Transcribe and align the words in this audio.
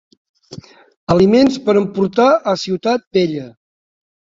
Aliments 1.17 1.61
per 1.69 1.77
emportar 1.85 2.29
a 2.55 2.59
Ciutat 2.67 3.11
Vella. 3.17 3.51